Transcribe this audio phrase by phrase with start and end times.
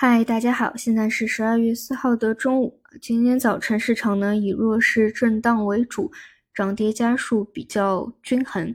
[0.00, 2.80] 嗨，大家好，现在是十二月四号的中午。
[3.02, 6.08] 今天早晨市场呢以弱势震荡为主，
[6.54, 8.72] 涨跌家数比较均衡。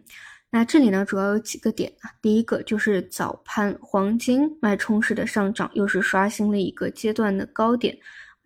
[0.49, 7.97] 那这里呢主要有几个点啊，第一个就是早盘黄金脉冲式的上涨，又是刷新了一个阶段的高点。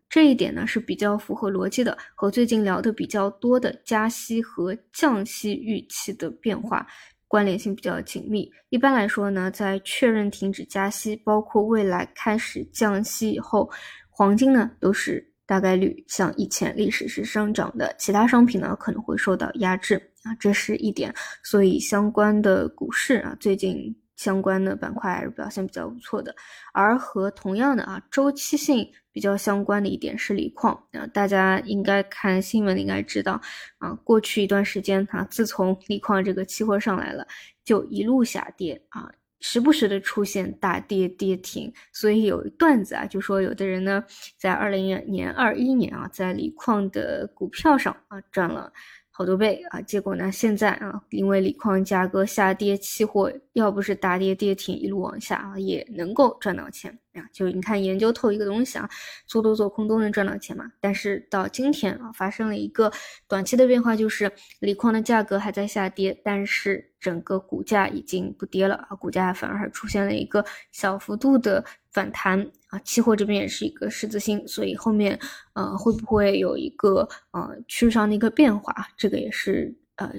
[0.07, 6.85] 这一点呢是比较符合逻辑的，和最近聊的比较多的加息和降息预期的变化。
[7.27, 8.49] 关联性比较紧密。
[8.69, 13.69] 一般来说呢，在确认停止加息，包括未来开始降息以后，
[14.09, 21.13] 黄金呢都是大概率像以前历史是上涨的，其他商品呢可能会受到压制啊，这是一点。
[21.43, 26.35] 所以相关的股市啊，最近相关的板块还是表现比较不错的。
[26.73, 28.91] 而和同样的啊周期性。
[29.17, 33.41] 比较相关的一点是锂矿啊，大家应该看新闻应该知道
[33.79, 37.27] 啊，过去一段时间啊，自从锂矿这个期货上来了，
[37.63, 44.03] 就一路下跌啊，时不时的出现大跌跌停，所以有段子啊，就说有的人呢，
[44.37, 48.71] 在二零年、二一年啊，在锂矿的股票上啊赚了。
[49.17, 49.81] 好多倍啊！
[49.81, 50.31] 结果呢？
[50.31, 57.25] 现在啊，因为锂矿价格下跌，期货要不是大跌跌停，一路往下啊，也能够赚到钱啊。
[57.33, 58.87] 就你看，研究透一个东西啊，
[59.25, 60.71] 做多做空都能赚到钱嘛。
[60.79, 62.91] 但是到今天啊，发生了一个
[63.27, 72.45] 短期的变化，就是锂矿的价格还在下跌，但是整个股价已经不跌了啊，股价反而还出现了一个小幅度的反弹。
[72.69, 75.17] 啊，期货这边也是一个十字星，所以后面
[75.53, 78.75] 呃会不会有一个呃趋势上的一个变化？
[78.97, 80.11] 这个也是呃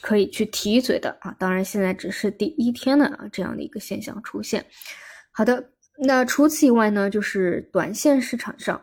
[0.00, 1.34] 可以去提一嘴的啊。
[1.40, 4.64] 当然现在只是第一天的啊这样的一个现象出现。
[5.32, 8.80] 好的，那除此以外呢，就是短线市场上，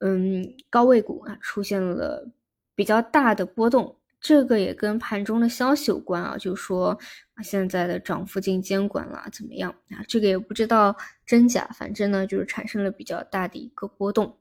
[0.00, 2.30] 嗯，高位股啊出现了
[2.74, 3.97] 比较大的波动。
[4.20, 6.98] 这个也跟盘中的消息有关啊，就说
[7.42, 10.02] 现在的涨幅进监管了怎么样啊？
[10.08, 14.36] 这个也不知道真假，反正呢就是产生了比较大的一个波动。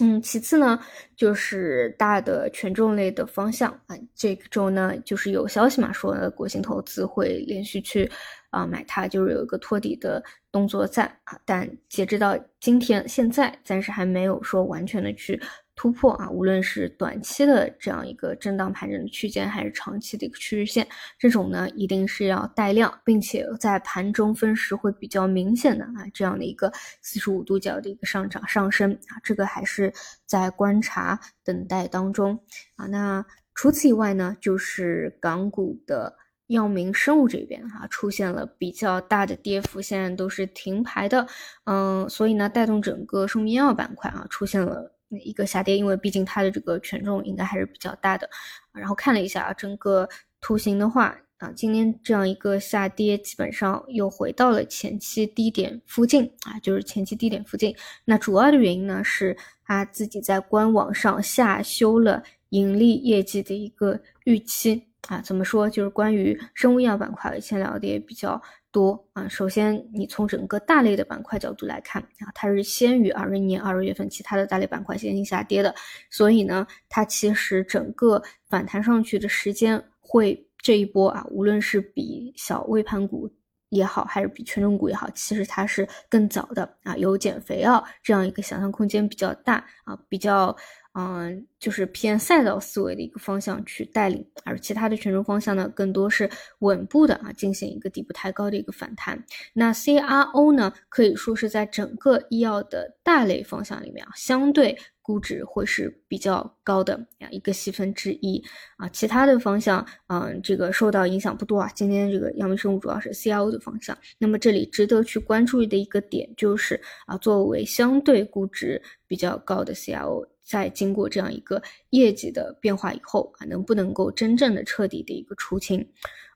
[0.00, 0.80] 嗯，其次呢
[1.16, 8.10] 就是大的权重类的方向啊，这个周呢就是有消息嘛，说国信投资会连续去
[8.50, 15.40] 啊买它，就是有一个托底的动作在啊，但截止到今天现在暂时还没有说完全的去。
[15.74, 20.86] 突破啊，无论是短期的这样一个震荡盘整的区间，还是长期的一个趋势线，
[21.18, 29.92] 这种呢一定是要带量，并且在盘中分时会比较明显的啊这样的一个四十五度角的一个上涨上升啊，这个还是
[30.26, 32.38] 在观察等待当中
[32.76, 32.86] 啊。
[32.86, 33.24] 那
[33.54, 36.16] 除此以外呢，就是港股的
[36.48, 41.26] 药明生物这边啊出现了比较大的跌幅，现在都是停牌的，
[41.64, 44.91] 嗯，所以呢带动整个生物医药板块啊出现了。
[45.20, 48.28] 一个下跌，因为毕竟它的这个权重应该还是比较大的。
[48.72, 50.08] 然后看了一下啊，整个
[50.40, 57.74] 图形的话啊，今天这样一个下跌，基本上又回到了前期低点附近啊，就是前期低点附近。
[58.04, 65.20] 那主要的原因呢，是它自己在官网上下修了盈利业绩的一个预期啊。
[65.20, 65.68] 怎么说？
[65.68, 68.40] 就是关于生物医药板块，以前聊的也比较。
[68.72, 75.74] 多啊，首先你从整个大类的板块角度来看啊，它是先于二零年二月份其他的大类板块先行下跌的，
[76.10, 83.30] 所以呢，它其实整个反弹上去的时间会这一波啊，无论是比小微盘股
[83.72, 90.56] 也好，还是比权重股也好，其实它是更早的啊，有减肥药这样一个想象空间比较大啊，比较。
[90.94, 96.28] 嗯，就是偏赛道思维的一个方向去带领，而其他的权重方向呢，更多是
[96.58, 99.24] 稳步的啊，进行一个底部抬高的一个反弹。
[99.54, 108.42] 那 CRO 呢，可以说是在整个医药的大类方向里面啊，相对估值会是比较高的啊一个细分之一
[108.76, 108.88] 啊。
[108.88, 111.70] 其他的方向，嗯，这个受到影响不多啊。
[111.74, 113.96] 今天这个药明生物主要是 CRO 的方向。
[114.18, 120.26] 那么这里值得去关注的一个点就是啊，作为相对估值比较高的 CRO。
[120.44, 125.86] 在经过这样一个业绩的变化以后啊，能不能够真正的彻底的一个出清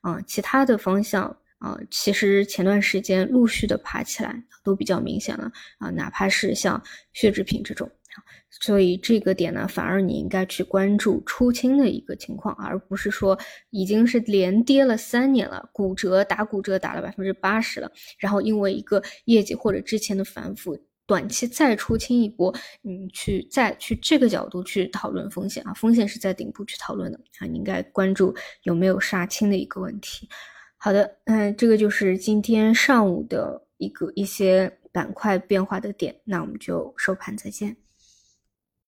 [0.00, 0.20] 啊？
[0.22, 1.24] 其他的方向
[1.58, 6.80] 啊，其实前段时间陆续的爬起来都比较明显了啊，哪怕是像
[7.14, 7.90] 血制品这种，
[8.50, 13.38] 所以这个点呢，反而你应该去关注出清的一个情况，而不是说
[13.70, 20.78] 已经是连跌了三年了，骨折打骨折打了百分之八十了，然后因为一个业绩或者之前的反复。
[21.08, 22.52] 短期再出清一波，
[22.82, 28.34] 你去再去这个角度去讨论风险啊，风险是在顶部去讨论的啊，你应该关注
[28.64, 30.28] 有没有杀青的一个问题。
[30.76, 37.76] 好的，嗯，这个就是今天上午的一个一些板块变化的点，那我们就收盘再见。